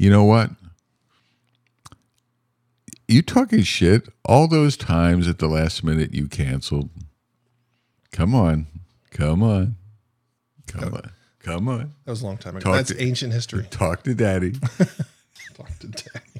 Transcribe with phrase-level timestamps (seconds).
[0.00, 0.48] You know what?
[3.06, 6.88] You talking shit all those times at the last minute you canceled.
[8.10, 8.66] Come on.
[9.10, 9.76] Come on.
[10.68, 11.10] Come on.
[11.40, 11.92] Come on.
[12.06, 12.64] That was a long time ago.
[12.64, 13.66] Talk That's to- ancient history.
[13.70, 14.52] Talk to daddy.
[15.54, 16.30] Talk to Daddy.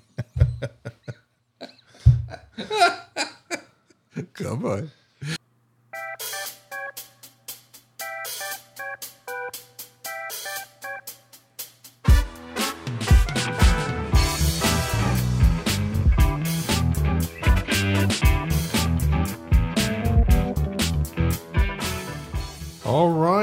[4.32, 4.90] Come on.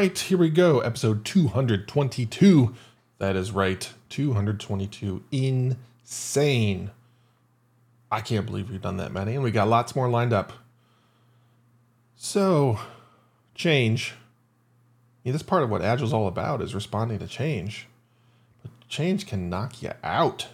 [0.07, 0.79] Right, here we go.
[0.79, 2.73] Episode 222.
[3.17, 3.91] That is right.
[4.07, 5.21] 222.
[5.33, 6.91] Insane.
[8.09, 10.53] I can't believe we've done that many, and we got lots more lined up.
[12.15, 12.79] So,
[13.53, 14.13] change.
[15.25, 17.87] This part of what Agile's all about is responding to change.
[18.61, 20.47] But change can knock you out.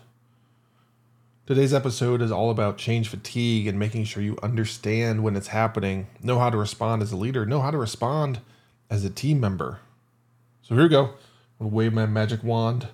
[1.45, 6.07] Today's episode is all about change fatigue and making sure you understand when it's happening,
[6.23, 8.39] know how to respond as a leader, know how to respond
[8.89, 9.79] as a team member.
[10.61, 11.11] So here we go.
[11.59, 12.87] I'll wave my magic wand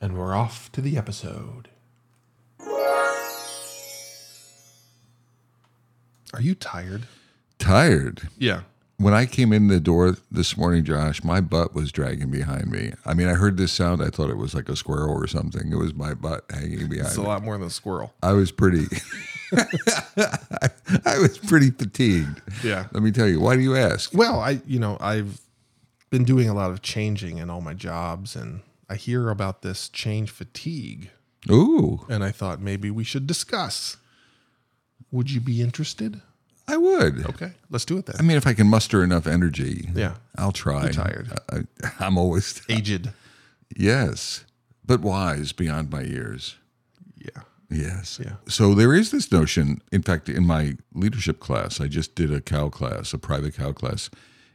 [0.00, 1.68] and we're off to the episode.
[6.32, 7.06] Are you tired?
[7.58, 8.28] Tired.
[8.38, 8.62] Yeah.
[8.96, 12.92] When I came in the door this morning, Josh, my butt was dragging behind me.
[13.04, 14.02] I mean, I heard this sound.
[14.02, 15.70] I thought it was like a squirrel or something.
[15.72, 17.26] It was my butt hanging behind It's a me.
[17.26, 18.14] lot more than a squirrel.
[18.22, 18.86] I was pretty.
[21.04, 22.40] I was pretty fatigued.
[22.62, 22.86] Yeah.
[22.92, 23.40] Let me tell you.
[23.40, 24.12] Why do you ask?
[24.14, 25.40] Well, I you know, I've
[26.10, 29.88] been doing a lot of changing in all my jobs and I hear about this
[29.88, 31.10] change fatigue
[31.50, 33.96] Ooh, and I thought maybe we should discuss.
[35.10, 36.20] Would you be interested?
[36.66, 37.26] I would.
[37.26, 38.16] Okay, let's do it then.
[38.18, 40.14] I mean, if I can muster enough energy, Yeah.
[40.38, 40.90] I'll try.
[40.90, 41.28] tired.
[41.52, 41.60] I,
[42.00, 43.10] I'm always Aged.
[43.76, 44.44] yes,
[44.84, 46.56] but wise beyond my years.
[47.74, 48.20] Yes.
[48.24, 48.34] Yeah.
[48.48, 49.80] So there is this notion.
[49.90, 53.72] In fact, in my leadership class, I just did a CAL class, a private CAL
[53.74, 54.10] class,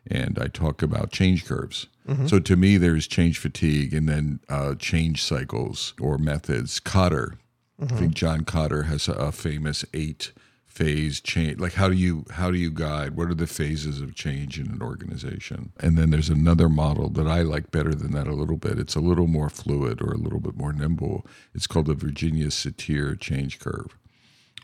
[0.08, 1.88] and I talk about change curves.
[2.26, 6.80] So to me, there's change fatigue and then uh, change cycles or methods.
[6.80, 7.38] Kotter,
[7.80, 10.32] I think John Kotter has a, a famous eight
[10.70, 11.60] phase change.
[11.60, 13.16] Like how do you how do you guide?
[13.18, 15.72] What are the phases of change in an organization?
[15.80, 18.80] And then there's another model that I like better than that a little bit.
[18.80, 21.26] It's a little more fluid or a little bit more nimble.
[21.54, 23.98] It's called the Virginia Satir change curve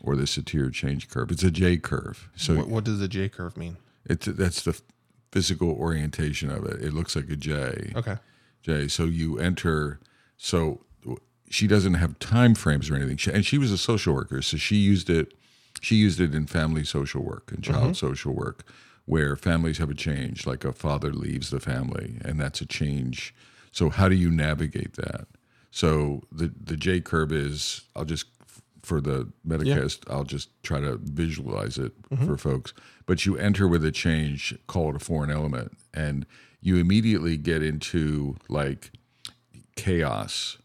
[0.02, 1.30] or the Satir change curve.
[1.30, 2.28] It's a J curve.
[2.36, 3.76] So What, what does the J curve mean?
[4.08, 4.80] it's that's the
[5.32, 6.80] physical orientation of it.
[6.82, 7.92] It looks like a J.
[7.96, 8.16] Okay.
[8.62, 8.88] J.
[8.88, 10.00] So you enter.
[10.38, 10.82] So
[11.50, 13.16] she doesn't have time frames or anything.
[13.16, 15.32] She, and she was a social worker, so she used it.
[15.80, 17.92] She used it in family social work and child mm-hmm.
[17.92, 18.64] social work,
[19.04, 23.34] where families have a change, like a father leaves the family, and that's a change.
[23.72, 25.26] So how do you navigate that?
[25.70, 27.82] So the the J curve is.
[27.94, 28.26] I'll just
[28.82, 32.24] for the Metacast, I'll just try to visualize it mm-hmm.
[32.24, 32.72] for folks.
[33.04, 36.24] But you enter with a change, call it a foreign element, and
[36.60, 38.92] you immediately get into like
[39.74, 40.58] chaos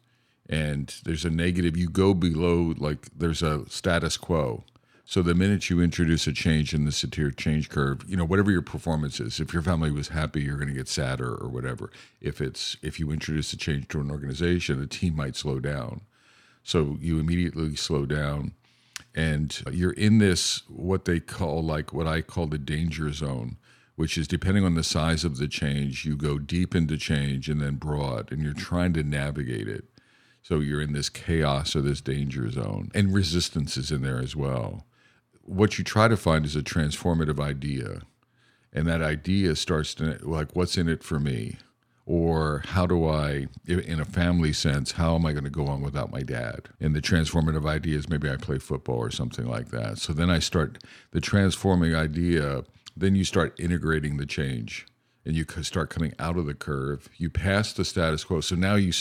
[0.49, 4.63] and there's a negative you go below like there's a status quo
[5.05, 8.51] so the minute you introduce a change in the satir change curve you know whatever
[8.51, 11.91] your performance is if your family was happy you're going to get sadder or whatever
[12.19, 16.01] if it's if you introduce a change to an organization the team might slow down
[16.63, 18.53] so you immediately slow down
[19.13, 23.57] and you're in this what they call like what I call the danger zone,
[23.95, 27.61] which is depending on the size of the change, you go deep into change and
[27.61, 29.85] then broad, and you're trying to navigate it.
[30.41, 34.35] So you're in this chaos or this danger zone, and resistance is in there as
[34.35, 34.85] well.
[35.43, 38.01] What you try to find is a transformative idea,
[38.73, 41.57] and that idea starts to like, what's in it for me?
[42.05, 45.81] Or how do I, in a family sense, how am I going to go on
[45.81, 46.67] without my dad?
[46.79, 49.97] And the transformative idea is maybe I play football or something like that.
[49.99, 52.63] So then I start the transforming idea,
[52.97, 54.87] then you start integrating the change
[55.25, 57.07] and you start coming out of the curve.
[57.17, 58.41] You pass the status quo.
[58.41, 58.91] So now you,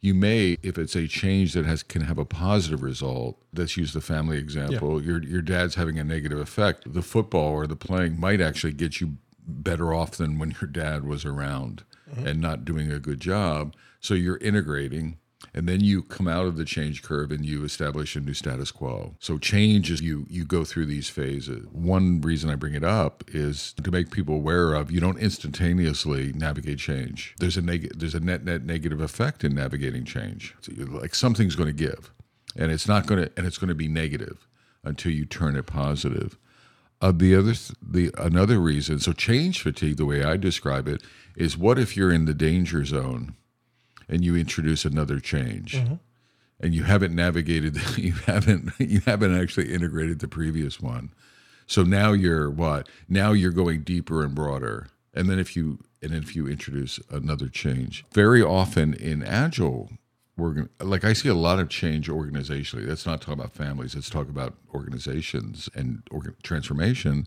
[0.00, 3.92] you may, if it's a change that has can have a positive result, let's use
[3.92, 5.02] the family example.
[5.02, 6.92] Your your dad's having a negative effect.
[6.92, 9.16] The football or the playing might actually get you
[9.46, 12.26] better off than when your dad was around mm-hmm.
[12.26, 13.74] and not doing a good job.
[14.00, 15.18] So you're integrating.
[15.54, 18.70] And then you come out of the change curve and you establish a new status
[18.70, 19.14] quo.
[19.20, 21.66] So change is you you go through these phases.
[21.72, 26.32] One reason I bring it up is to make people aware of you don't instantaneously
[26.32, 27.34] navigate change.
[27.38, 30.54] There's a neg- there's a net net negative effect in navigating change.
[30.60, 32.12] So like something's going to give,
[32.56, 34.46] and it's not going to and it's going to be negative
[34.84, 36.38] until you turn it positive.
[37.02, 41.02] Uh, the other the another reason so change fatigue the way I describe it
[41.36, 43.34] is what if you're in the danger zone
[44.08, 45.94] and you introduce another change mm-hmm.
[46.60, 51.10] and you haven't navigated, you haven't you haven't actually integrated the previous one.
[51.66, 52.88] So now you're what?
[53.08, 54.88] Now you're going deeper and broader.
[55.12, 59.90] And then if you and if you introduce another change, very often in agile
[60.36, 62.86] we're like I see a lot of change organizationally.
[62.86, 63.94] Let's not talk about families.
[63.94, 67.26] Let's talk about organizations and organ- transformation.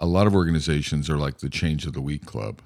[0.00, 2.60] A lot of organizations are like the change of the week club.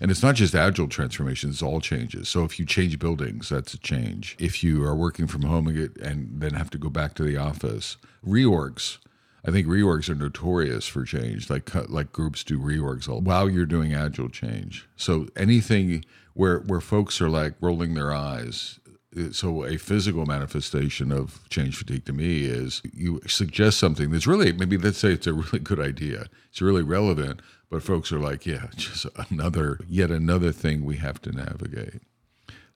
[0.00, 2.28] And it's not just agile transformation, it's all changes.
[2.28, 4.36] So if you change buildings, that's a change.
[4.38, 7.22] If you are working from home and, get, and then have to go back to
[7.22, 7.96] the office,
[8.26, 8.98] reorgs.
[9.44, 11.48] I think reorgs are notorious for change.
[11.48, 14.88] Like like groups do reorgs while you're doing agile change.
[14.96, 16.04] So anything
[16.34, 18.78] where where folks are like rolling their eyes
[19.16, 24.26] uh, so a physical manifestation of change fatigue to me is you suggest something that's
[24.26, 27.40] really maybe let's say it's a really good idea it's really relevant
[27.70, 32.02] but folks are like yeah just another yet another thing we have to navigate.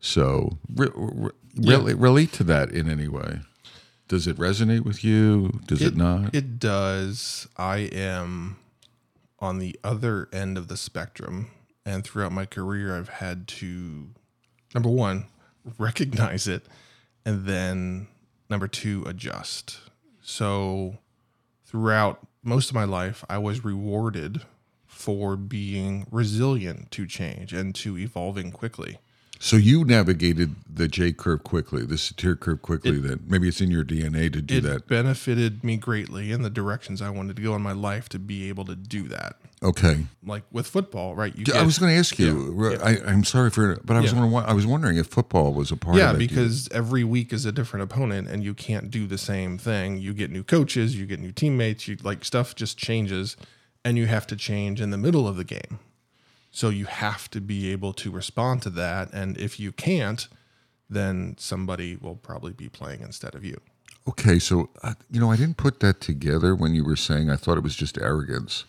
[0.00, 1.82] So re- re- yeah.
[1.96, 3.40] relate to that in any way.
[4.08, 5.60] Does it resonate with you?
[5.66, 6.34] Does it, it not?
[6.34, 7.46] it does.
[7.56, 8.56] I am
[9.38, 11.50] on the other end of the spectrum
[11.86, 14.10] and throughout my career i've had to
[14.74, 15.24] number one
[15.78, 16.64] recognize it,
[17.24, 18.08] and then
[18.48, 19.78] number two, adjust.
[20.22, 20.98] So
[21.64, 24.42] throughout most of my life, I was rewarded
[24.90, 28.98] for being resilient to change and to evolving quickly.
[29.42, 32.98] So you navigated the J curve quickly, the satir curve quickly.
[32.98, 34.86] It, that maybe it's in your DNA to do it that.
[34.86, 38.50] Benefited me greatly in the directions I wanted to go in my life to be
[38.50, 39.36] able to do that.
[39.62, 40.04] Okay.
[40.22, 41.34] Like with football, right?
[41.34, 42.70] You I was going to ask you.
[42.70, 44.20] Yeah, I, am sorry for, but I was yeah.
[44.20, 44.44] wondering.
[44.44, 45.96] I was wondering if football was a part.
[45.96, 46.18] Yeah, of it.
[46.18, 49.96] because every week is a different opponent, and you can't do the same thing.
[49.96, 51.88] You get new coaches, you get new teammates.
[51.88, 53.38] You like stuff just changes,
[53.84, 55.78] and you have to change in the middle of the game.
[56.50, 60.26] So you have to be able to respond to that, and if you can't,
[60.88, 63.60] then somebody will probably be playing instead of you.
[64.08, 67.30] Okay, so uh, you know, I didn't put that together when you were saying.
[67.30, 68.64] I thought it was just arrogance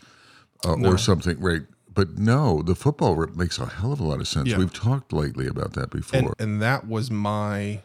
[0.63, 0.89] uh, no.
[0.89, 1.63] or something, right?
[1.93, 4.49] But no, the football makes a hell of a lot of sense.
[4.49, 4.59] Yeah.
[4.59, 7.81] We've talked lately about that before, and, and that was my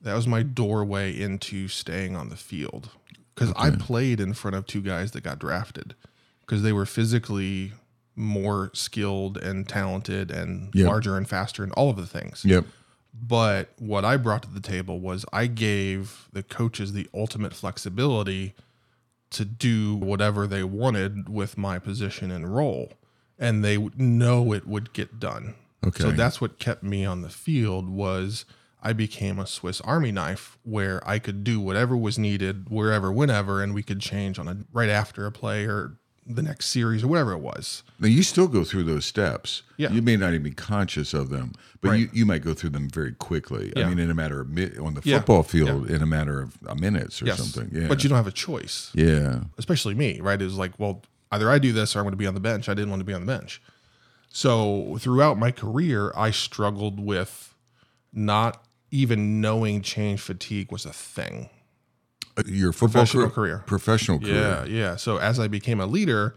[0.00, 2.90] that was my doorway into staying on the field
[3.34, 3.60] because okay.
[3.60, 5.94] I played in front of two guys that got drafted
[6.40, 7.72] because they were physically
[8.14, 10.88] more skilled and talented and yep.
[10.88, 12.44] larger and faster and all of the things.
[12.44, 12.66] Yep.
[13.14, 18.54] But what I brought to the table was I gave the coaches the ultimate flexibility
[19.32, 22.92] to do whatever they wanted with my position and role
[23.38, 27.30] and they know it would get done okay so that's what kept me on the
[27.30, 28.44] field was
[28.82, 33.62] i became a swiss army knife where i could do whatever was needed wherever whenever
[33.62, 37.08] and we could change on a right after a play or the next series or
[37.08, 37.82] whatever it was.
[37.98, 39.62] Now you still go through those steps.
[39.76, 39.90] Yeah.
[39.90, 42.00] You may not even be conscious of them, but right.
[42.00, 43.72] you, you might go through them very quickly.
[43.76, 43.86] Yeah.
[43.86, 44.48] I mean, in a matter of
[44.80, 45.42] on the football yeah.
[45.42, 45.96] field, yeah.
[45.96, 47.38] in a matter of uh, minutes or yes.
[47.38, 47.70] something.
[47.72, 47.88] Yeah.
[47.88, 48.90] But you don't have a choice.
[48.94, 49.40] Yeah.
[49.58, 50.40] Especially me, right?
[50.40, 51.02] Is like, well,
[51.32, 52.68] either I do this or I'm going to be on the bench.
[52.68, 53.60] I didn't want to be on the bench.
[54.28, 57.54] So throughout my career, I struggled with
[58.12, 61.50] not even knowing change fatigue was a thing
[62.36, 63.62] uh, your professional career.
[63.66, 64.34] Professional career.
[64.34, 64.96] Yeah, yeah.
[64.96, 66.34] So as I became a leader,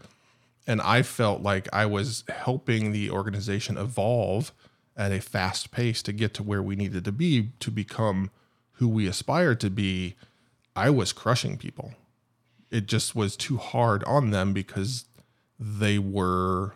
[0.66, 4.52] and I felt like I was helping the organization evolve
[4.96, 8.30] at a fast pace to get to where we needed to be to become
[8.72, 10.16] who we aspired to be,
[10.74, 11.94] I was crushing people.
[12.70, 15.06] It just was too hard on them because
[15.58, 16.74] they were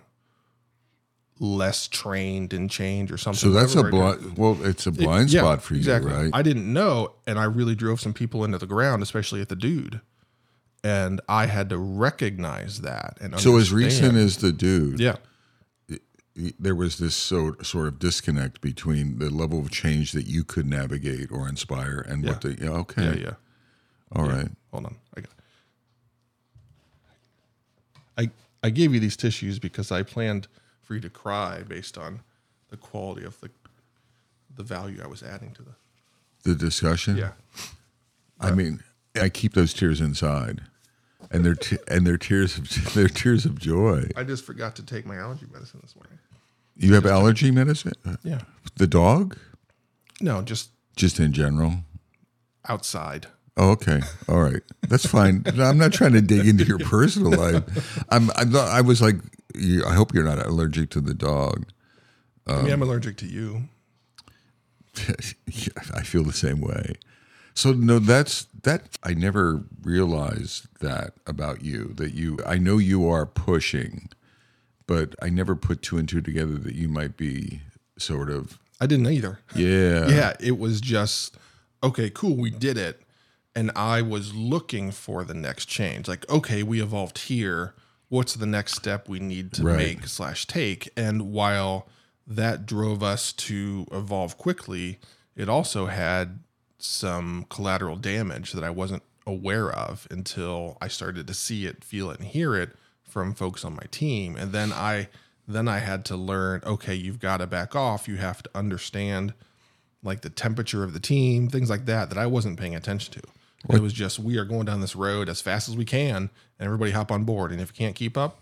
[1.40, 3.38] less trained in change or something.
[3.38, 4.36] So that's a blind.
[4.36, 6.12] Well, it's a blind it, spot yeah, for you, exactly.
[6.12, 6.30] right?
[6.32, 9.56] I didn't know, and I really drove some people into the ground, especially at the
[9.56, 10.00] dude.
[10.84, 13.18] And I had to recognize that.
[13.20, 15.16] And so as recent as the dude, yeah,
[16.58, 20.66] there was this sort sort of disconnect between the level of change that you could
[20.66, 22.30] navigate or inspire and yeah.
[22.30, 23.32] what the yeah okay yeah yeah
[24.14, 24.36] all yeah.
[24.36, 25.30] right hold on I got
[28.16, 28.30] I
[28.62, 30.48] I gave you these tissues because I planned
[30.90, 32.18] free to cry based on
[32.68, 33.48] the quality of the
[34.56, 35.74] the value I was adding to the
[36.42, 37.16] the discussion.
[37.16, 37.30] Yeah,
[38.40, 38.82] I mean,
[39.14, 40.62] I keep those tears inside,
[41.30, 44.08] and they're t- and they're tears of they're tears of joy.
[44.16, 46.18] I just forgot to take my allergy medicine this morning.
[46.76, 47.92] You have allergy medicine?
[48.24, 48.40] Yeah.
[48.74, 49.38] The dog?
[50.20, 51.84] No, just just in general.
[52.68, 53.28] Outside.
[53.60, 54.00] Oh, okay.
[54.26, 54.62] All right.
[54.88, 55.44] That's fine.
[55.46, 58.02] I'm not trying to dig into your personal life.
[58.08, 59.16] I'm, I'm not, I was like,
[59.86, 61.66] I hope you're not allergic to the dog.
[62.46, 63.64] Um, I mean, I'm allergic to you.
[65.94, 66.94] I feel the same way.
[67.52, 68.96] So no, that's that.
[69.02, 71.92] I never realized that about you.
[71.96, 74.08] That you, I know you are pushing,
[74.86, 77.60] but I never put two and two together that you might be
[77.98, 79.40] sort of I didn't either.
[79.54, 80.08] Yeah.
[80.08, 81.36] Yeah, it was just
[81.82, 83.02] okay, cool, we did it.
[83.54, 86.06] And I was looking for the next change.
[86.06, 87.74] Like, okay, we evolved here.
[88.08, 89.76] What's the next step we need to Right.
[89.76, 90.88] make slash take?
[90.96, 91.88] And while
[92.26, 95.00] that drove us to evolve quickly,
[95.34, 96.40] it also had
[96.78, 102.10] some collateral damage that I wasn't aware of until I started to see it, feel
[102.10, 102.70] it, and hear it
[103.02, 104.36] from folks on my team.
[104.36, 105.08] And then I
[105.48, 108.06] then I had to learn, okay, you've got to back off.
[108.06, 109.34] You have to understand
[110.02, 113.20] like the temperature of the team, things like that, that I wasn't paying attention to.
[113.68, 116.30] It was just we are going down this road as fast as we can, and
[116.66, 117.52] everybody hop on board.
[117.52, 118.40] And if you can't keep up,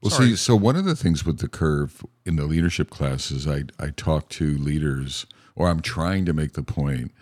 [0.00, 0.28] Well, Sorry.
[0.30, 3.90] see, so one of the things with the curve in the leadership classes, I I
[3.90, 7.12] talk to leaders, or I'm trying to make the point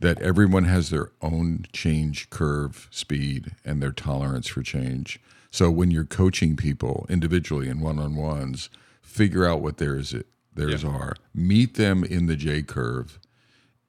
[0.00, 5.18] that everyone has their own change curve speed and their tolerance for change.
[5.50, 8.68] So when you're coaching people individually and one on ones,
[9.00, 10.14] figure out what theirs
[10.54, 13.18] theirs are, meet them in the J curve,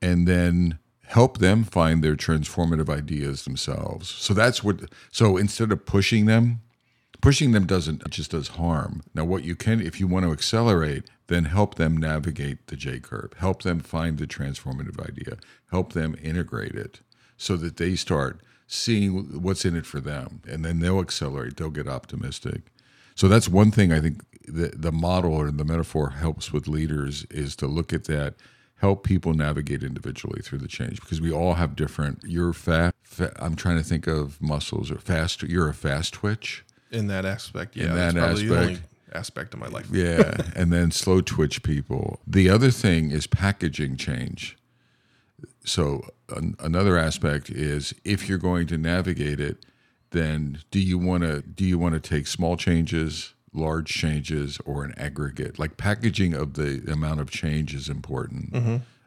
[0.02, 4.10] and then help them find their transformative ideas themselves.
[4.10, 4.90] So that's what.
[5.12, 6.62] So instead of pushing them,
[7.26, 10.32] pushing them doesn't it just does harm now what you can if you want to
[10.32, 15.38] accelerate then help them navigate the j curve help them find the transformative idea
[15.72, 17.00] help them integrate it
[17.36, 21.72] so that they start seeing what's in it for them and then they'll accelerate they'll
[21.72, 22.62] get optimistic
[23.16, 27.26] so that's one thing i think the, the model or the metaphor helps with leaders
[27.32, 28.36] is to look at that
[28.78, 33.34] help people navigate individually through the change because we all have different you're fast fa-
[33.40, 37.76] i'm trying to think of muscles or fast you're a fast twitch in that aspect,
[37.76, 38.90] yeah, In that's that probably the only aspect.
[39.14, 39.88] aspect of my life.
[39.92, 42.20] yeah, and then slow twitch people.
[42.28, 44.56] The other thing is packaging change.
[45.66, 49.66] So an, another aspect is if you're going to navigate it,
[50.12, 54.84] then do you want to do you want to take small changes, large changes, or
[54.84, 55.58] an aggregate?
[55.58, 58.54] Like packaging of the amount of change is important.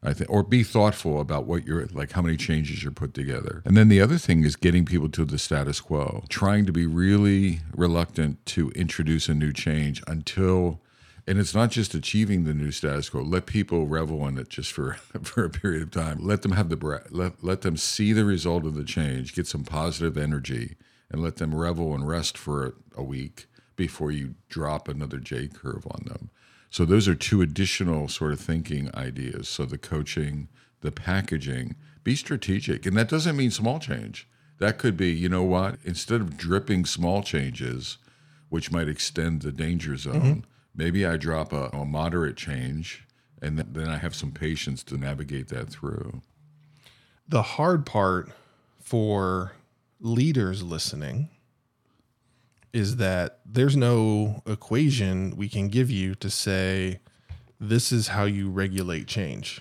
[0.02, 3.62] I think, or be thoughtful about what you're like, how many changes you're put together.
[3.64, 6.86] And then the other thing is getting people to the status quo, trying to be
[6.86, 10.80] really reluctant to introduce a new change until,
[11.26, 13.22] and it's not just achieving the new status quo.
[13.22, 16.18] Let people revel in it just for for a period of time.
[16.20, 17.08] Let them have the breath.
[17.10, 20.76] Let let them see the result of the change, get some positive energy,
[21.10, 23.46] and let them revel and rest for a, a week
[23.78, 26.30] before you drop another J curve on them.
[26.68, 29.49] So those are two additional sort of thinking ideas.
[29.49, 30.49] So the coaching,
[30.80, 32.85] the packaging, be strategic.
[32.85, 34.28] And that doesn't mean small change.
[34.58, 37.99] That could be, you know what, instead of dripping small changes,
[38.49, 40.40] which might extend the danger zone, mm-hmm.
[40.75, 43.06] maybe I drop a, a moderate change
[43.40, 46.20] and th- then I have some patience to navigate that through.
[47.28, 48.30] The hard part
[48.80, 49.52] for
[50.00, 51.30] leaders listening
[52.72, 57.00] is that there's no equation we can give you to say
[57.60, 59.60] this is how you regulate change.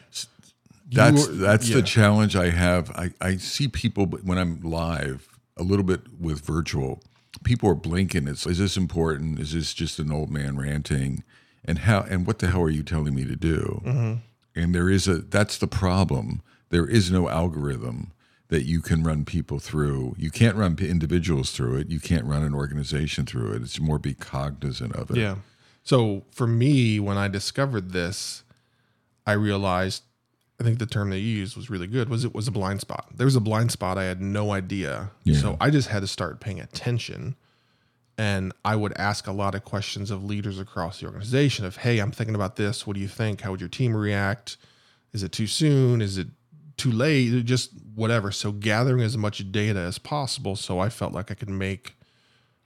[0.92, 2.92] That's You- that's the challenge I have.
[2.92, 7.02] I, I see people when I'm live a little bit with virtual.
[7.44, 8.28] People are blinking.
[8.28, 9.40] It's is this important?
[9.40, 11.24] Is this just an old man ranting?
[11.66, 13.82] And how and what the hell are you telling me to do?
[13.86, 14.14] Mm-hmm.
[14.56, 16.42] And there is a that's the problem.
[16.70, 18.12] There is no algorithm
[18.50, 20.16] that you can run people through.
[20.18, 21.90] You can't run individuals through it.
[21.90, 23.62] You can't run an organization through it.
[23.62, 25.18] It's more be cognizant of it.
[25.18, 25.36] Yeah.
[25.84, 28.44] So for me, when I discovered this,
[29.26, 30.04] I realized
[30.60, 32.10] I think the term they used was really good.
[32.10, 33.10] Was it was a blind spot?
[33.14, 33.98] There was a blind spot.
[33.98, 35.12] I had no idea.
[35.24, 35.40] Yeah.
[35.40, 37.36] So I just had to start paying attention.
[38.18, 42.00] And I would ask a lot of questions of leaders across the organization of, hey,
[42.00, 42.88] I'm thinking about this.
[42.88, 43.42] What do you think?
[43.42, 44.58] How would your team react?
[45.14, 46.02] Is it too soon?
[46.02, 46.28] Is it
[46.78, 47.44] too late?
[47.46, 48.32] Just whatever.
[48.32, 51.96] So gathering as much data as possible so I felt like I could make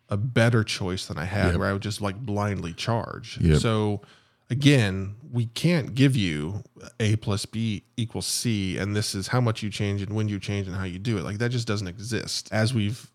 [0.10, 1.56] a better choice than I had, Yep.
[1.60, 3.38] where I would just like blindly charge.
[3.40, 3.60] Yep.
[3.60, 4.02] So
[4.50, 6.64] again, we can't give you
[7.00, 10.38] A plus B equals C, and this is how much you change and when you
[10.40, 11.24] change and how you do it.
[11.24, 12.50] Like that just doesn't exist.
[12.52, 13.10] As we've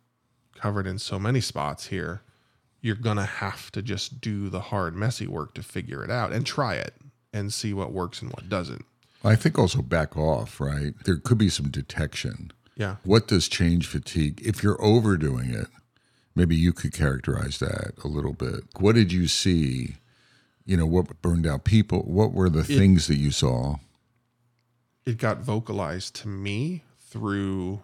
[0.55, 2.23] covered in so many spots here,
[2.81, 6.47] you're gonna have to just do the hard, messy work to figure it out and
[6.47, 6.95] try it
[7.35, 8.87] and see what works and what doesn't.
[9.27, 10.95] I think also back off, right?
[11.05, 12.53] There could be some detection.
[12.77, 12.97] Yeah.
[13.05, 14.41] What does change fatigue?
[14.45, 15.69] If you're overdoing it,
[16.35, 18.65] maybe you could characterize that a little bit.
[18.79, 19.97] What did you see?
[20.65, 22.01] You know, what burned out people?
[22.03, 23.77] What were the things that you saw?
[25.05, 27.81] it got vocalized to me through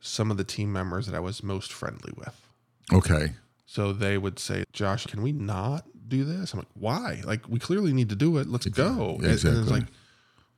[0.00, 2.40] some of the team members that I was most friendly with.
[2.92, 3.34] Okay.
[3.66, 6.52] So they would say, Josh, can we not do this?
[6.52, 7.20] I'm like, why?
[7.24, 8.48] Like, we clearly need to do it.
[8.48, 9.10] Let's go.
[9.14, 9.60] And- And Exactly.
[9.62, 9.84] it's like,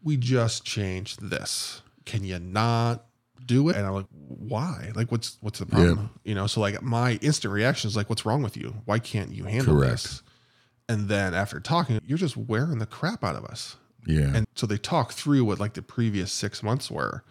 [0.02, 1.83] we just changed this.
[2.04, 3.04] Can you not
[3.45, 3.76] do it?
[3.76, 4.92] And I'm like, why?
[4.95, 6.11] Like, what's what's the problem?
[6.25, 8.75] You know, so like my instant reaction is like, what's wrong with you?
[8.85, 9.92] Why can't you handle Correct.
[10.02, 10.23] this?
[10.88, 13.76] And then after talking, you're just wearing the crap out of us.
[14.07, 14.33] Yeah.
[14.35, 17.23] And so they talk through what like the previous six months were.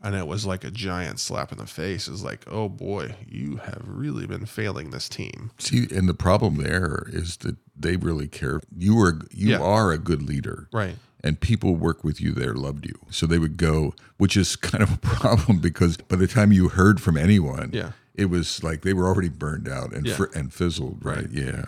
[0.00, 2.06] And it was like a giant slap in the face.
[2.06, 5.50] It's like, oh boy, you have really been failing this team.
[5.58, 8.60] See, and the problem there is that they really care.
[8.76, 9.58] You were you Yeah.
[9.60, 10.68] are a good leader.
[10.72, 10.94] Right.
[11.24, 12.94] And people work with you there loved you.
[13.10, 16.68] So they would go, which is kind of a problem because by the time you
[16.68, 17.92] heard from anyone, Yeah.
[18.14, 20.16] it was like they were already burned out and Yeah.
[20.16, 21.16] fr- and fizzled, right?
[21.18, 21.30] Right.
[21.30, 21.64] Yeah.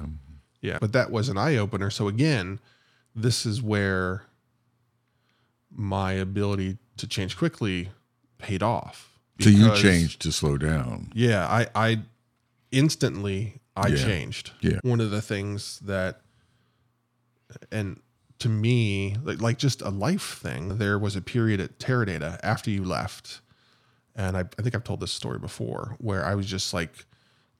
[0.61, 0.79] Yeah.
[0.81, 1.91] But that was an eye opener.
[1.91, 2.61] So again,
[3.15, 4.23] this is where
[5.75, 7.91] my ability to change quickly
[8.39, 9.19] paid off.
[9.41, 11.11] So you Because- changed to slow down.
[11.15, 12.03] Yeah, I, I
[12.71, 13.97] instantly I Yeah.
[14.05, 14.51] changed.
[14.61, 14.79] Yeah.
[14.83, 16.21] One of the things that
[17.73, 18.01] and
[18.41, 22.71] to me, like like just a life thing, there was a period at Teradata after
[22.71, 23.41] you left.
[24.17, 27.07] And I, I think I've told this story before where I was just like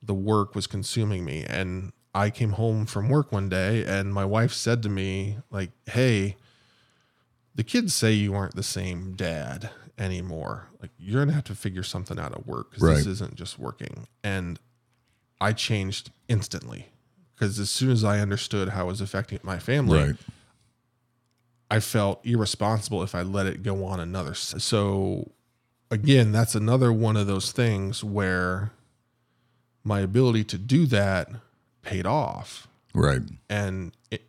[0.03, 1.45] the work was consuming me.
[1.45, 5.71] And I came home from work one day and my wife said to me, like,
[5.85, 6.35] hey,
[7.55, 10.67] the kids say you aren't the same dad anymore.
[10.81, 14.07] Like you're gonna have to figure something out at work because this isn't just working.
[14.23, 14.59] And
[15.39, 16.89] I changed instantly
[17.35, 20.15] because as soon as I understood how it was affecting my family, Right.
[21.71, 24.33] I felt irresponsible if I let it go on another.
[24.35, 25.31] So
[25.89, 28.71] again, that's another one of those things where
[29.83, 31.29] my ability to do that
[31.81, 33.21] paid off Right.
[33.49, 34.23] and it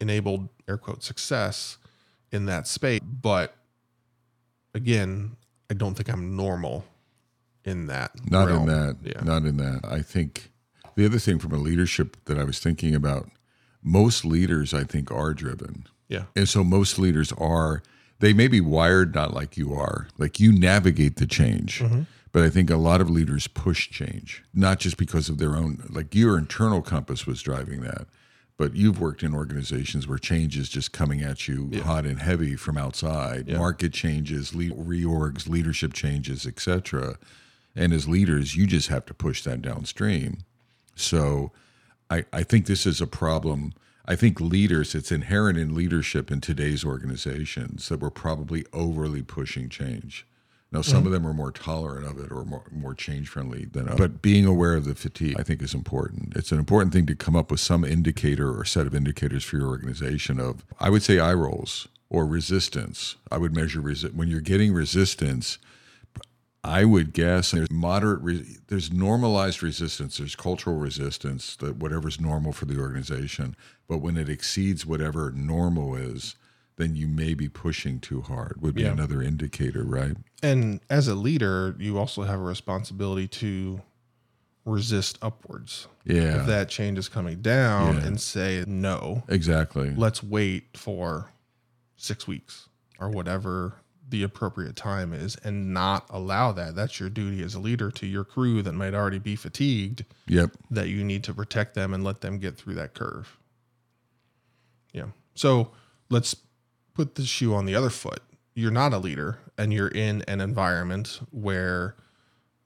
[0.00, 1.76] enabled air quote success
[2.32, 3.00] in that space.
[3.00, 3.54] But
[4.74, 5.36] again,
[5.70, 6.86] I don't think I'm normal
[7.66, 8.12] in that.
[8.30, 8.62] Not realm.
[8.62, 8.96] in that.
[9.04, 9.22] Yeah.
[9.22, 9.80] Not in that.
[9.84, 10.50] I think
[10.96, 13.30] the other thing from a leadership that I was thinking about,
[13.82, 15.86] most leaders I think are driven.
[16.08, 16.24] Yeah.
[16.36, 17.82] And so most leaders are,
[18.18, 20.08] they may be wired not like you are.
[20.18, 21.80] Like you navigate the change.
[21.80, 22.02] Mm-hmm.
[22.32, 25.82] But I think a lot of leaders push change, not just because of their own,
[25.90, 28.06] like your internal compass was driving that.
[28.56, 32.54] But you've worked in organizations where change is just coming at you hot and heavy
[32.56, 33.48] from outside.
[33.58, 37.16] Market changes, le- reorgs, leadership changes, etc.
[37.74, 40.38] And as leaders, you just have to push that downstream.
[40.94, 41.50] So
[42.08, 43.72] I, I think this is a problem.
[44.06, 49.68] I think leaders, it's inherent in leadership in today's organizations that we're probably overly pushing
[49.68, 50.26] change.
[50.72, 51.06] Now, some mm.
[51.06, 53.98] of them are more tolerant of it or more, more change friendly than others.
[53.98, 56.34] But being aware of the fatigue, I think, is important.
[56.34, 59.58] It's an important thing to come up with some indicator or set of indicators for
[59.58, 63.16] your organization of, I would say, eye rolls or resistance.
[63.30, 65.58] I would measure resi- when you're getting resistance.
[66.64, 72.52] I would guess there's moderate, re- there's normalized resistance, there's cultural resistance, that whatever's normal
[72.52, 73.56] for the organization.
[73.88, 76.36] But when it exceeds whatever normal is,
[76.76, 78.58] then you may be pushing too hard.
[78.60, 78.92] Would be Yeah.
[78.92, 80.16] another indicator, right?
[80.42, 83.82] And as a leader, you also have a responsibility to
[84.64, 85.88] resist upwards.
[86.04, 88.04] Yeah, If that change is coming down Yeah.
[88.06, 89.92] and say, no, exactly.
[89.96, 91.30] let's wait for
[91.96, 92.68] six weeks
[93.00, 93.74] or whatever
[94.12, 96.76] the appropriate time is and not allow that.
[96.76, 100.52] That's your duty as a leader to your crew that might already be fatigued, Yep.
[100.70, 103.38] that you need to protect them and let them get through that curve.
[104.92, 105.06] Yeah.
[105.34, 105.70] So
[106.10, 106.36] let's
[106.94, 108.20] put the shoe on the other foot.
[108.54, 111.96] You're not a leader and you're in an environment where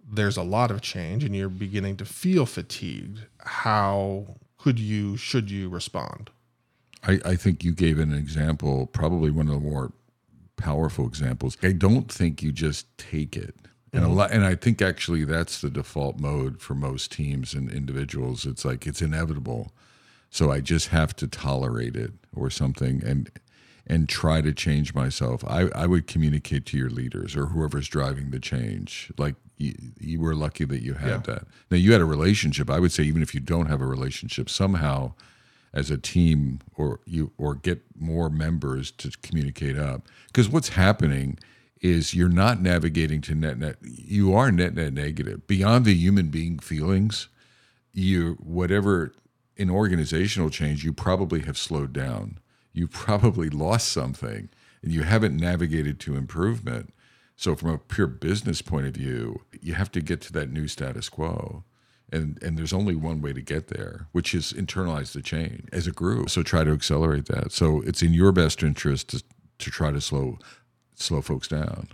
[0.08, 3.20] there's a lot of change and you're beginning to feel fatigued.
[3.38, 6.30] How could you, should you respond?
[7.04, 9.92] I, I think you gave an example, probably one of the more
[10.56, 11.56] powerful examples.
[11.62, 13.54] I don't think you just take it.
[13.92, 14.16] And a mm-hmm.
[14.16, 18.44] lot, and I think actually that's the default mode for most teams and individuals.
[18.44, 19.72] It's like it's inevitable,
[20.28, 23.30] so I just have to tolerate it or something, and
[23.86, 25.44] and try to change myself.
[25.46, 29.12] I, I would communicate to your leaders or whoever's driving the change.
[29.16, 31.16] Like you, you were lucky that you had Yeah.
[31.18, 31.46] that.
[31.70, 32.68] Now you had a relationship.
[32.68, 35.14] I would say even if you don't have a relationship, somehow
[35.76, 40.08] as a team or you or get more members to communicate up.
[40.28, 41.38] Because what's happening
[41.82, 45.46] is you're not navigating to net net you are net net negative.
[45.46, 47.28] Beyond the human being feelings
[47.92, 49.12] you whatever
[49.56, 52.38] in organizational change you probably have slowed down.
[52.72, 54.48] You probably lost something
[54.82, 56.94] and you haven't navigated to improvement.
[57.36, 60.68] So from a pure business point of view you have to get to that new
[60.68, 61.64] status quo
[62.12, 65.86] and and there's only one way to get there which is internalize the change as
[65.86, 66.30] a group.
[66.30, 67.52] So try to accelerate that.
[67.52, 69.22] So it's in your best interest to,
[69.58, 70.38] to try to slow
[70.94, 71.88] slow folks down.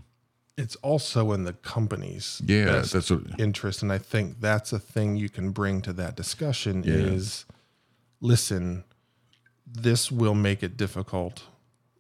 [0.59, 3.83] It's also in the company's yeah best that's what interest.
[3.83, 7.45] And i think that's a thing you can bring to that discussion is
[8.21, 8.85] listen
[9.67, 11.45] this will make it difficult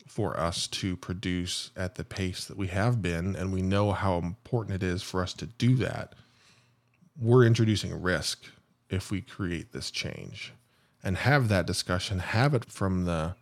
[0.06, 3.34] for us to produce at the pace that we have been.
[3.34, 6.14] And we know how important it is for us to do that
[7.18, 8.44] we're introducing risk
[8.88, 10.52] if we create this change
[11.02, 13.34] and have that discussion have it from the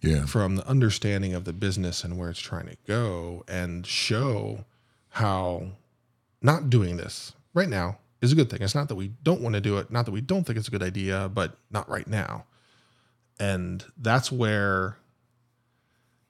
[0.00, 0.26] Yeah.
[0.26, 4.64] from the understanding of the business and where it's trying to go and show
[5.10, 5.72] how
[6.42, 8.62] not doing this right now is a good thing.
[8.62, 10.68] It's not that we don't want to do it, not that we don't think it's
[10.68, 12.44] a good idea, but not right now.
[13.38, 14.96] And that's where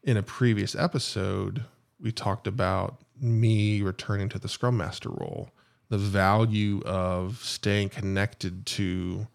[0.03, 1.64] in a previous episode
[2.01, 5.51] we talked about me returning to the scrum master role,
[5.94, 9.28] the value of staying connected to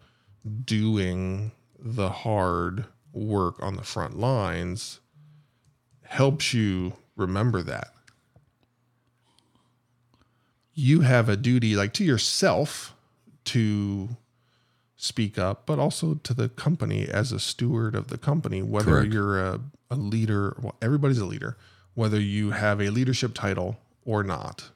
[0.65, 4.99] doing the hard work on the front lines
[6.03, 7.93] helps you remember that.
[10.73, 12.93] You have a duty, like to yourself,
[13.45, 14.17] to
[14.97, 19.13] speak up, but also to the company as a steward of the company, whether Correct.
[19.13, 21.55] you're a, a leader, well, everybody's a leader,
[21.93, 24.71] whether you have a leadership title or not.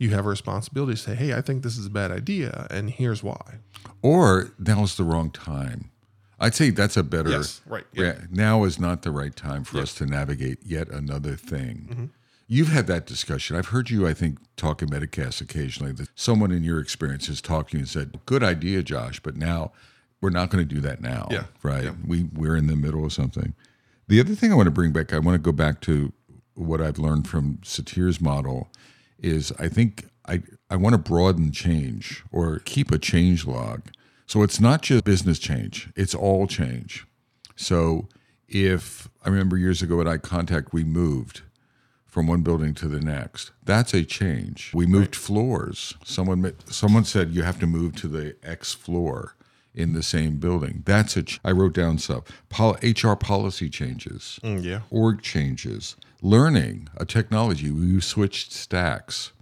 [0.00, 2.88] You have a responsibility to say, hey, I think this is a bad idea, and
[2.88, 3.58] here's why.
[4.00, 5.90] Or now now's the wrong time.
[6.38, 7.28] I'd say that's a better.
[7.28, 8.04] Yes, right, yeah.
[8.04, 8.20] Yeah.
[8.30, 11.88] Now is not the right time for us to navigate yet another thing.
[11.90, 12.04] Mm-hmm.
[12.48, 13.56] You've had that discussion.
[13.56, 17.42] I've heard you, I think, talk in Metacast occasionally that someone in your experience has
[17.42, 19.72] talked to you and said, Good idea, Josh, but now
[20.22, 21.28] we're not going to do that now.
[21.30, 21.90] Yeah, Right.
[22.06, 23.54] We, we're in the middle of something.
[24.08, 26.12] The other thing I want to bring back, I want to go back to
[26.54, 28.69] what I've learned from Satir's model
[29.22, 33.82] is I think I, I want to broaden change or keep a change log.
[34.26, 37.06] So it's not just business change, it's all change.
[37.56, 38.08] So
[38.48, 41.42] if I remember years ago at iContact, we moved
[42.06, 43.52] from one building to the next.
[43.64, 44.72] That's a change.
[44.74, 45.94] We moved floors.
[46.04, 49.36] Someone someone said you have to move to the X floor
[49.74, 50.82] in the same building.
[50.84, 51.22] That's a.
[51.22, 52.24] Ch- I wrote down stuff.
[52.48, 54.80] Pol- HR policy changes Mm, yeah.
[54.90, 57.70] org changes, learning a technology.
[57.70, 59.32] We switched stacks.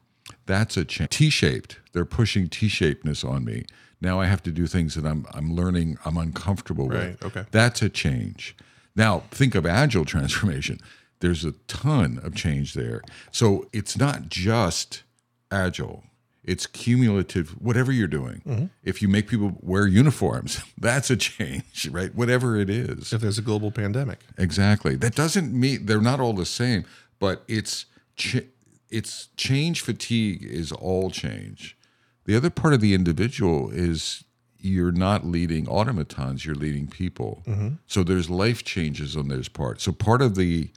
[0.47, 1.11] That's a change.
[1.11, 1.79] T-shaped.
[1.93, 3.65] They're pushing T-shapedness on me.
[4.01, 5.99] Now I have to do things that I'm I'm learning.
[6.05, 7.25] I'm uncomfortable Right, with.
[7.25, 7.45] okay.
[7.51, 8.57] That's a change.
[8.95, 10.79] Now think of agile transformation.
[11.21, 13.03] There's a ton of change there.
[13.33, 15.03] So it's not just
[15.51, 16.05] agile.
[16.49, 17.51] It's cumulative.
[17.61, 18.41] Whatever you're doing.
[18.47, 18.67] Mm-hmm.
[18.83, 22.15] If you make people wear uniforms, that's a change, right?
[22.15, 23.13] Whatever it is.
[23.13, 24.21] If there's a global pandemic.
[24.39, 24.97] Exactly.
[24.97, 26.87] That doesn't mean they're not all the same,
[27.19, 27.85] but it's
[28.17, 28.49] ch-
[28.89, 31.77] it's change fatigue is all change.
[32.25, 34.25] The other part of the individual is
[34.59, 37.43] you're not leading automatons, you're leading people.
[37.87, 39.85] So there's life changes on those parts.
[39.85, 40.71] So part of the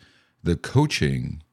[0.44, 1.44] the coaching,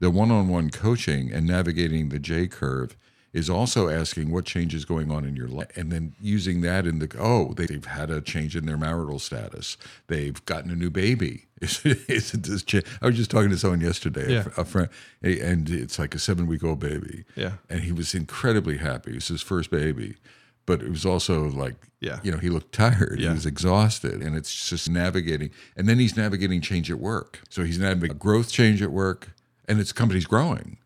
[0.00, 2.96] the one-on-one coaching and navigating the J curve
[3.36, 6.86] is also asking what change is going on in your life and then using that
[6.86, 9.76] in the oh they've had a change in their marital status.
[10.06, 11.42] They've gotten a new baby.
[11.60, 14.44] Is it, is it this cha- i was just talking to someone yesterday a Yeah.
[14.58, 14.88] a, friend
[15.22, 17.24] and it's like a seven week old baby.
[17.34, 17.52] Yeah.
[17.70, 19.12] and he was incredibly happy.
[19.12, 20.16] It was his first baby.
[20.66, 22.18] But it was also like Yeah.
[22.22, 23.18] you know he looked tired.
[23.20, 23.28] Yeah.
[23.28, 24.20] he was exhausted.
[24.22, 27.40] And it's just navigating and then he's navigating change at work.
[27.48, 29.28] So he's navigating growth change at work
[29.68, 30.76] and its company's growing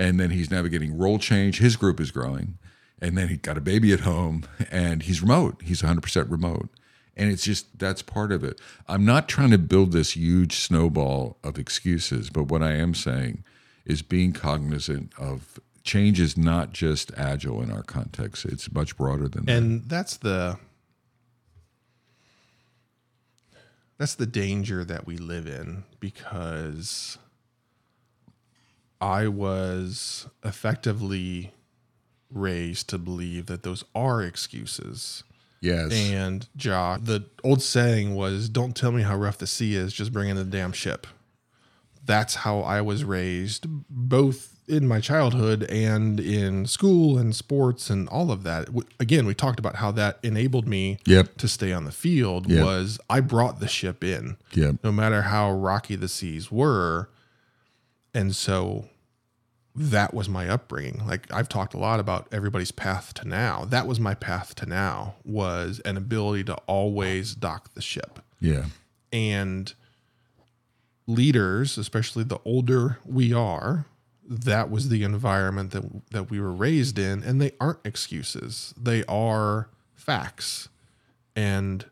[0.00, 1.58] and then he's navigating role change.
[1.58, 2.58] His group is growing
[3.00, 5.60] and then he got a baby at home and he's remote.
[5.62, 6.70] He's 100% remote.
[7.16, 8.60] And it's just that's part of it.
[8.88, 13.44] I'm not trying to build this huge snowball of excuses but what i am saying
[13.84, 18.44] is being cognizant of change is not just agile in our context.
[18.44, 19.56] It's much broader than that.
[19.56, 20.58] And that's the
[23.98, 27.18] that's the danger that we live in because
[29.00, 31.52] i was effectively
[32.30, 35.24] raised to believe that those are excuses
[35.60, 39.92] yes and josh the old saying was don't tell me how rough the sea is
[39.92, 41.06] just bring in the damn ship
[42.04, 48.08] that's how i was raised both in my childhood and in school and sports and
[48.08, 48.68] all of that
[49.00, 51.36] again we talked about how that enabled me Yep.
[51.38, 52.64] to stay on the field Yep.
[52.64, 54.76] was i brought the ship in Yep.
[54.84, 57.08] no matter how rocky the seas were
[58.14, 58.88] and so
[59.74, 61.02] that was my upbringing.
[61.06, 63.64] Like i've talked a lot about everybody's path to now.
[63.64, 68.20] That was my path to now was an ability to always dock the ship.
[68.40, 68.66] Yeah.
[69.12, 69.72] And
[71.06, 73.86] leaders especially the older we are
[74.30, 78.72] that was the environment that that we were raised in and they aren't excuses.
[78.80, 80.68] They are facts.
[81.34, 81.84] And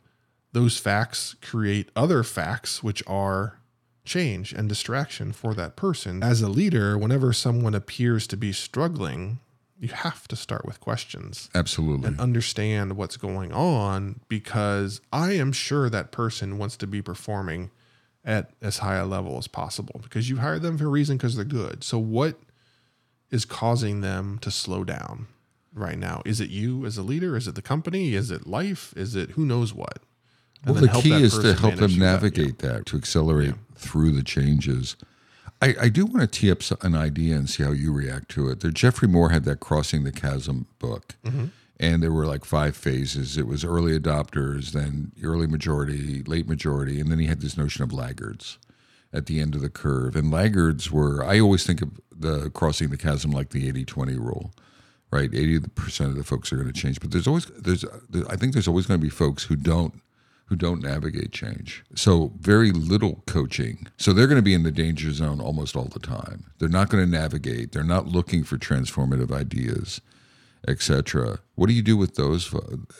[0.52, 3.58] those facts create other facts which are
[4.08, 9.38] change and distraction for that person as a leader whenever someone appears to be struggling
[9.80, 15.52] you have to start with questions absolutely and understand what's going on because I am
[15.52, 17.70] sure that person wants to be performing
[18.24, 21.34] at as high a level as possible because you hired them for a reason because
[21.34, 21.82] they're good.
[21.82, 22.38] So what
[23.30, 25.26] is causing them to slow down
[25.72, 26.22] right now?
[26.24, 27.36] Is it you as a leader?
[27.36, 28.14] Is it the company?
[28.14, 28.92] Is it life?
[28.96, 30.00] Is it who knows what?
[30.64, 31.92] Well, the key is to help them through that.
[31.94, 31.98] Yeah.
[32.12, 34.96] navigate that, to accelerate through the changes.
[35.60, 38.48] I, I do want to tee up an idea and see how you react to
[38.48, 38.60] it.
[38.60, 41.46] There, Geoffrey Moore had that Crossing the Chasm book, Mm-hmm.
[41.80, 43.36] and there were like five phases.
[43.36, 47.82] It was early adopters, then early majority, late majority, and then he had this notion
[47.82, 48.58] of laggards
[49.12, 50.14] at the end of the curve.
[50.14, 54.14] And laggards were, I always think of the Crossing the Chasm like the 80 20
[54.16, 54.52] rule
[55.10, 55.30] right?
[55.32, 57.82] Eighty percent of the folks are going to change, but there's always there's
[58.28, 59.94] I think there's always going to be folks who don't
[60.48, 61.84] who don't navigate change.
[61.94, 63.86] So very little coaching.
[63.98, 66.44] So they're going to be in the danger zone almost all the time.
[66.58, 67.72] They're not going to navigate.
[67.72, 70.00] They're not looking for transformative ideas,
[70.66, 71.40] etc.
[71.54, 72.54] What do you do with those?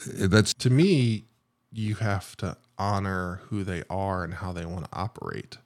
[0.06, 1.24] That's To me,
[1.72, 5.56] you have to honor who they are and how they want to operate.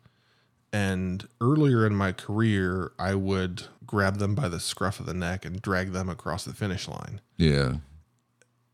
[0.73, 5.45] And earlier in my career, I would grab them by the scruff of the neck
[5.45, 7.21] and drag them across the finish line.
[7.37, 7.75] yeah,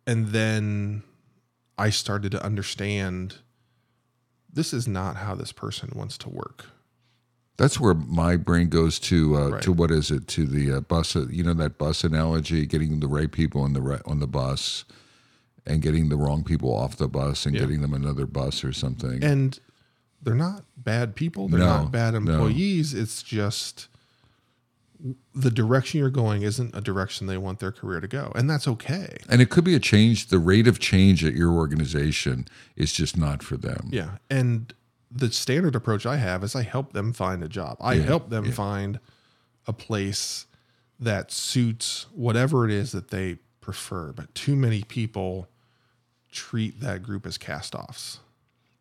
[0.07, 1.03] And then
[1.79, 3.37] I started to understand
[4.53, 6.67] this is not how this person wants to work.
[7.57, 9.63] That's where my brain goes to uh, Right.
[9.63, 11.15] to what is it to the uh, bus?
[11.17, 14.27] uh, You know that bus analogy, getting the right people on the right on the
[14.29, 14.85] bus,
[15.67, 17.63] and getting the wrong people off the bus, and Yeah.
[17.63, 19.23] getting them another bus or something.
[19.25, 19.59] And
[20.23, 21.49] they're not bad people.
[21.49, 22.19] They're No, not bad no.
[22.19, 22.95] employees.
[22.95, 23.89] It's just
[25.35, 28.33] the direction you're going isn't a direction they want their career to go.
[28.35, 29.17] And that's okay.
[29.29, 30.27] And it could be a change.
[30.27, 33.89] The rate of change at your organization is just not for them.
[33.93, 34.19] Yeah.
[34.29, 34.75] And
[35.11, 37.77] the standard approach I have is I help them find a job.
[37.81, 38.99] I Yeah, help them find
[39.67, 40.47] a place
[40.99, 44.13] that suits whatever it is that they prefer.
[44.13, 45.49] But too many people
[46.31, 48.19] treat that group as cast offs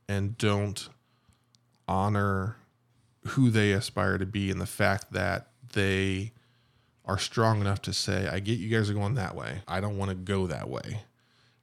[0.09, 0.89] and don't
[1.87, 2.57] honor
[3.27, 6.33] who they aspire to be and the fact that they
[7.05, 9.61] are strong enough to say, I get you guys are going that way.
[9.67, 11.01] I don't want to go that way.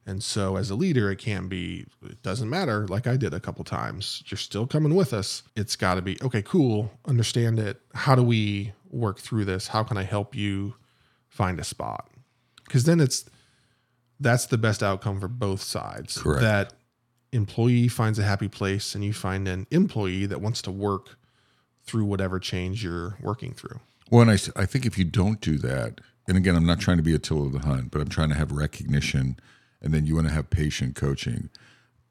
[0.07, 3.39] And so, as a leader, it can't be, it doesn't matter, like I did a
[3.39, 4.23] couple times.
[4.27, 5.43] You're still coming with us.
[5.55, 7.81] It's got to be, okay, cool, understand it.
[7.93, 9.67] How do we work through this?
[9.67, 10.75] How can I help you
[11.27, 12.07] find a spot?
[12.65, 13.25] Because then it's,
[14.19, 16.19] that's the best outcome for both sides.
[16.19, 16.41] Correct.
[16.41, 16.73] That
[17.31, 21.17] employee finds a happy place and you find an employee that wants to work
[21.83, 23.79] through whatever change you're working through.
[24.11, 27.03] Well, and I think if you don't do that, and again, I'm not trying to
[27.03, 29.37] be Attila the Hun, but I'm trying to have recognition,
[29.81, 31.49] and then you want to have patient coaching.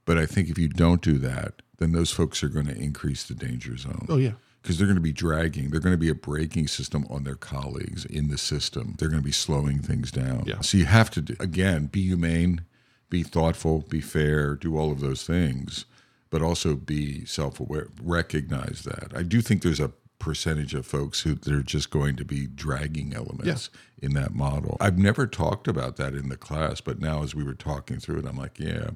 [0.05, 3.25] But I think if you don't do that, then those folks are going to increase
[3.25, 4.07] the danger zone.
[4.09, 4.33] Oh, yeah.
[4.65, 5.69] because they're going to be dragging.
[5.69, 8.95] They're going to be a braking system on their colleagues in the system.
[8.99, 10.45] They're going to be slowing things down.
[10.47, 10.63] Yeah.
[10.63, 12.63] So you have to do, again be humane,
[13.11, 15.85] be thoughtful, be fair, do all of those things,
[16.31, 17.89] but also be self-aware.
[18.03, 19.13] Recognize that.
[19.15, 23.15] I do think there's a percentage of folks who they're just going to be dragging
[23.15, 24.77] elements in that model.
[24.81, 28.21] I've never talked about that in the class, but now as we were talking through
[28.21, 28.91] it, I'm like, yeah,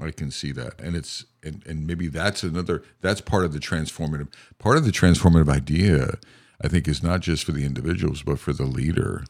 [0.00, 3.60] I can see that, and it's and, and maybe that's another that's part of the
[3.60, 6.18] transformative part of the transformative idea.
[6.62, 9.24] I think is not just for the individuals, but for the leader.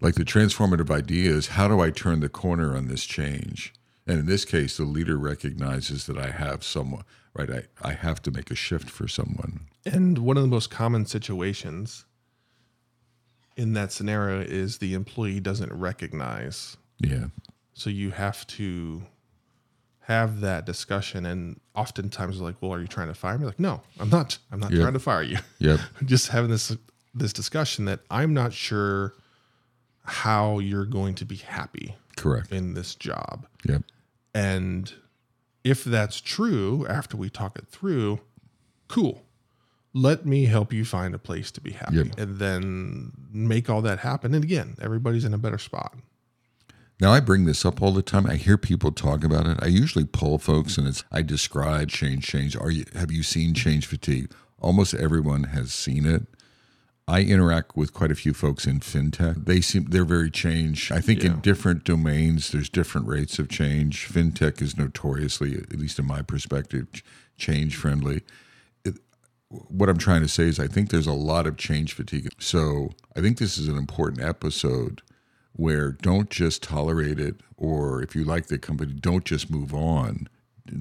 [0.00, 3.72] Like the transformative idea is how do I turn the corner on this change?
[4.06, 7.50] And in this case, the leader recognizes that I have someone right.
[7.50, 9.60] I, I have to make a shift for someone.
[9.94, 12.04] And one of the most common situations
[13.56, 16.76] in that scenario is the employee doesn't recognize.
[17.00, 17.26] Yeah,
[17.74, 19.02] So you have to
[20.00, 21.26] have that discussion.
[21.26, 23.46] And oftentimes, like, well, are you trying to fire me?
[23.46, 24.38] Like, no, I'm not.
[24.50, 24.80] I'm not Yeah.
[24.82, 25.38] trying to fire you.
[25.58, 26.76] yep, Just having this
[27.14, 29.14] this discussion that I'm not sure
[30.04, 32.52] how you're going to be happy correct.
[32.52, 33.46] in this job.
[33.68, 33.82] Yep,
[34.34, 34.92] And
[35.64, 38.20] if that's true, after we talk it through,
[38.88, 39.24] cool.
[39.94, 42.18] Let me help you find a place to be happy Yep.
[42.18, 44.34] and then make all that happen.
[44.34, 45.94] And again, everybody's in a better spot.
[47.00, 48.26] Now I bring this up all the time.
[48.26, 49.58] I hear people talk about it.
[49.62, 52.26] I usually poll folks, and it's I describe change.
[52.26, 52.56] Change.
[52.56, 54.32] Are you have you seen change fatigue?
[54.60, 56.26] Almost everyone has seen it.
[57.06, 59.46] I interact with quite a few folks in fintech.
[59.46, 60.90] They seem they're very change.
[60.92, 61.34] I think Yeah.
[61.34, 64.08] in different domains, there's different rates of change.
[64.08, 66.88] Fintech is notoriously, at least in my perspective,
[67.38, 68.22] change friendly.
[69.50, 72.28] What I'm trying to say is, I think there's a lot of change fatigue.
[72.38, 75.02] So I think this is an important episode
[75.52, 80.28] where don't just tolerate it, or if you like the company, don't just move on.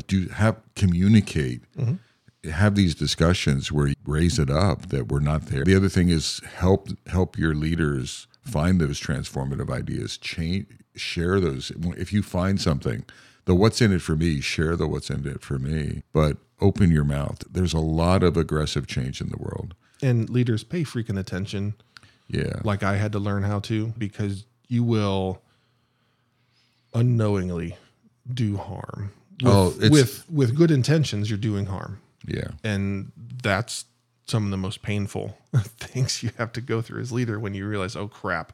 [0.06, 2.50] Do have communicate mm-hmm.
[2.50, 5.64] have these discussions where you raise it up that we're not there.
[5.64, 10.18] The other thing is help help your leaders find those transformative ideas.
[10.18, 11.72] Change share those.
[11.98, 13.06] If you find something,
[13.46, 16.04] the what's in it for me, share the what's in it for me.
[16.12, 17.44] But open your mouth.
[17.52, 19.74] There's a lot of aggressive change in the world.
[20.02, 21.76] And leaders pay freaking attention,
[22.28, 22.62] Yeah.
[22.64, 25.42] like I had to learn how to, because you will
[26.94, 27.76] unknowingly
[28.32, 32.50] do harm with, Oh, it's- with with good intentions, you're doing harm, Yeah.
[32.64, 33.12] and
[33.44, 33.86] that's
[34.28, 35.38] some of the most painful
[35.80, 38.52] things you have to go through as leader when you realize, oh crap,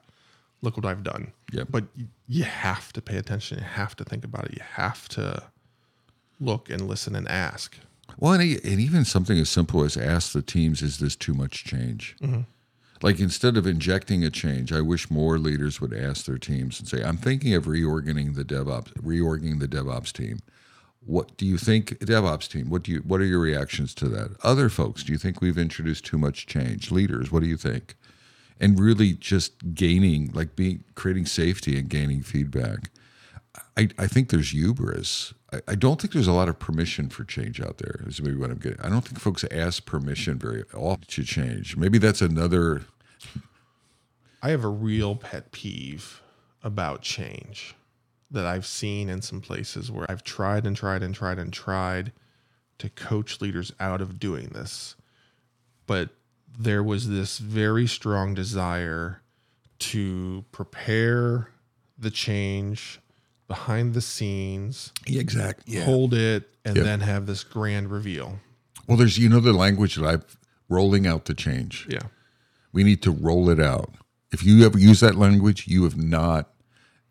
[0.61, 1.31] look what I've done.
[1.51, 1.63] Yeah.
[1.69, 1.85] But
[2.27, 3.57] you have to pay attention.
[3.59, 4.53] You have to think about it.
[4.55, 5.43] You have to
[6.39, 7.77] look and listen and ask.
[8.17, 11.63] Well, and, and even something as simple as ask the teams, is this too much
[11.63, 12.15] change?
[12.21, 12.41] Mm-hmm.
[13.01, 16.87] Like instead of injecting a change, I wish more leaders would ask their teams and
[16.87, 20.39] say, I'm thinking of reorganizing the DevOps, reorganizing the DevOps team.
[21.05, 22.69] What do you think, DevOps team?
[22.69, 22.99] What do you?
[22.99, 24.37] What are your reactions to that?
[24.41, 26.91] Other folks, do you think we've introduced too much change?
[26.91, 27.95] Leaders, what do you think?
[28.57, 32.89] And really just gaining, like being creating safety and gaining feedback.
[33.75, 35.33] I, I think there's hubris.
[35.67, 38.01] I, don't think there's a lot of permission for change out there.
[38.05, 38.79] Is maybe what I'm getting.
[38.81, 41.75] I don't think folks ask permission very often to change.
[41.77, 42.83] Maybe that's another.
[44.41, 46.21] I have a real pet peeve
[46.63, 47.75] about change
[48.31, 52.11] that I've seen in some places where I've tried and tried and tried and tried
[52.79, 54.95] to coach leaders out of doing this.
[55.85, 56.09] But
[56.57, 59.21] there was this very strong desire
[59.79, 61.49] to prepare
[61.97, 62.99] the change
[63.53, 65.79] behind the scenes, Yeah, Exactly.
[65.79, 66.85] hold it, and Yep.
[66.85, 68.39] then have this grand reveal.
[68.87, 70.37] Well, there's you know the language that I've
[70.69, 71.85] rolling out the change.
[71.89, 72.03] Yeah.
[72.71, 73.93] We need to roll it out.
[74.31, 76.49] If you ever use that language, you have not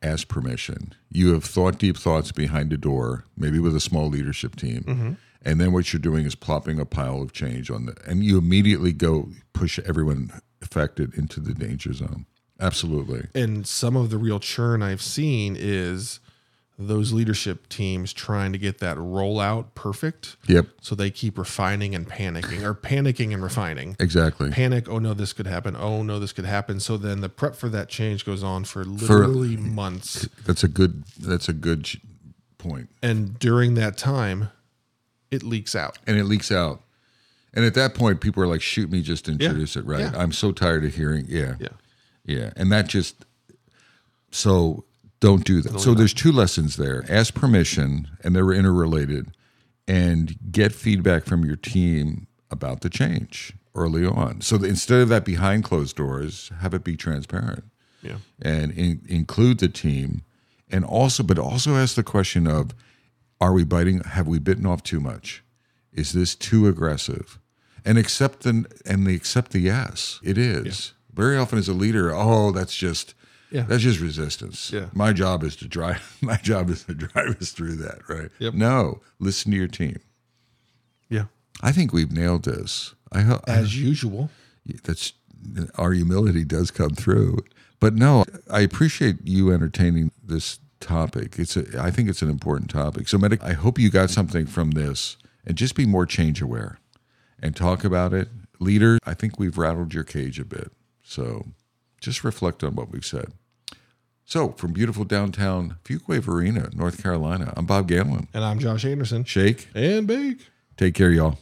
[0.02, 0.94] asked permission.
[1.10, 4.82] You have thought deep thoughts behind a door, maybe with a small leadership team.
[4.82, 5.12] Mm-hmm.
[5.44, 8.36] And then what you're doing is plopping a pile of change on the, and you
[8.38, 12.26] immediately go push everyone affected into the danger zone.
[12.60, 13.26] Absolutely.
[13.34, 16.20] and some of the real churn I've seen is
[16.88, 20.36] those leadership teams trying to get that rollout perfect.
[20.46, 20.66] Yep.
[20.80, 23.96] So they keep refining and panicking or panicking and refining.
[24.00, 24.50] Exactly.
[24.50, 25.76] Panic, oh no, this could happen.
[25.76, 26.80] Oh no, this could happen.
[26.80, 30.28] So then the prep for that change goes on for literally months.
[30.46, 31.04] That's a good.
[31.18, 31.88] That's a good
[32.58, 32.88] point.
[33.02, 34.50] And during that time,
[35.30, 35.98] it leaks out.
[36.06, 36.82] and it leaks out.
[37.54, 40.00] And at that point, people are like, "Shoot me, just introduce it." Right?
[40.00, 40.12] Yeah.
[40.14, 41.68] I'm so tired of hearing, yeah, Yeah.
[42.24, 43.24] yeah, and that just
[44.30, 44.84] so
[45.22, 45.80] don't do that.
[45.80, 49.34] So there's two lessons there: ask permission, and they're interrelated,
[49.88, 54.42] and get feedback from your team about the change early on.
[54.42, 57.64] So instead of that behind closed doors, have it be transparent
[58.02, 58.16] Yeah.
[58.42, 60.22] and in, include the team,
[60.70, 62.74] and also, but also ask the question of,
[63.40, 64.00] are we biting?
[64.00, 65.42] Have we bitten off too much?
[65.92, 67.38] Is this too aggressive?
[67.84, 70.20] And accept the and they accept the yes.
[70.22, 72.14] It is very often as a leader.
[72.14, 73.14] Oh, that's just
[73.52, 73.62] Yeah.
[73.62, 74.72] that's just resistance.
[74.72, 74.86] Yeah.
[74.94, 76.16] My job is to drive.
[76.22, 78.08] My job is to drive us through that.
[78.08, 78.30] Right.
[78.38, 78.54] Yep.
[78.54, 80.00] No, listen to your team.
[81.08, 81.24] Yeah.
[81.60, 82.94] I think we've nailed this.
[83.12, 84.30] I hope As usual.
[84.84, 85.12] that's
[85.76, 87.38] our humility does come through.
[87.78, 91.38] But no, I appreciate you entertaining this topic.
[91.38, 93.08] It's a, I think it's an important topic.
[93.08, 96.78] So, medic, I hope you got something from this, and just be more change aware,
[97.40, 98.28] and talk about it.
[98.60, 100.70] Leader, I think we've rattled your cage a bit.
[101.02, 101.46] So,
[102.00, 103.32] just reflect on what we've said.
[104.24, 108.28] So, from beautiful downtown Fuquay-Varina, North Carolina, I'm Bob Galen.
[108.32, 109.24] And I'm Josh Anderson.
[109.24, 109.68] Shake.
[109.74, 110.48] And bake.
[110.76, 111.38] Take care, y'all.